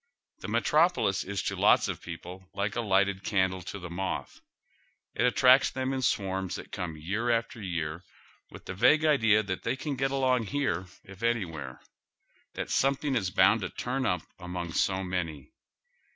The 0.39 0.47
metropolis 0.47 1.23
is 1.23 1.43
to 1.43 1.55
lots 1.55 1.87
of 1.87 2.01
people 2.01 2.49
like 2.55 2.75
a 2.75 2.81
lighted 2.81 3.23
can 3.23 3.51
dle 3.51 3.61
to 3.65 3.77
the 3.77 3.91
moth. 3.91 4.41
It 5.13 5.27
attracts 5.27 5.69
them 5.69 5.93
in 5.93 6.01
swarms 6.01 6.55
that 6.55 6.71
come 6.71 6.97
year 6.97 7.29
after 7.29 7.61
year 7.61 8.03
with 8.49 8.65
the 8.65 8.73
vague 8.73 9.05
idea 9.05 9.43
that 9.43 9.61
they 9.61 9.75
can 9.75 9.95
get 9.95 10.09
along 10.09 10.47
here 10.47 10.87
if 11.03 11.21
anywhere; 11.21 11.79
that 12.55 12.69
sometliing 12.69 13.15
is 13.15 13.29
bound 13.29 13.61
to 13.61 13.69
turn 13.69 14.07
up 14.07 14.23
among 14.39 14.73
so 14.73 15.03
many. 15.03 15.51